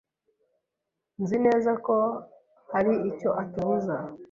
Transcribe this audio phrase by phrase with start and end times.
[1.21, 1.95] Nzi neza ko
[2.71, 3.95] hari icyo atubuza.